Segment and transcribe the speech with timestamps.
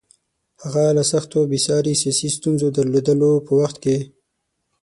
[0.63, 3.97] هغه له سختو او بې ساري سیاسي ستونزو درلودلو په وخت کې.